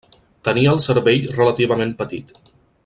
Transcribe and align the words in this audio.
Tenia 0.47 0.71
el 0.77 0.81
cervell 0.85 1.29
relativament 1.37 1.95
petit. 2.03 2.37